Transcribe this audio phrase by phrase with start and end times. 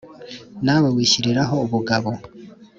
[0.65, 2.09] na we wishyiriraho ubugabo,